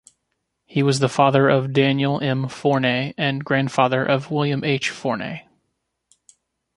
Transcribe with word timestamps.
He 0.65 0.81
was 0.81 0.97
the 0.97 1.07
father 1.07 1.47
of 1.47 1.73
Daniel 1.73 2.19
M. 2.21 2.47
Forney 2.47 3.13
and 3.19 3.45
grandfather 3.45 4.03
of 4.03 4.31
William 4.31 4.63
H. 4.63 4.89
Forney. 4.89 5.43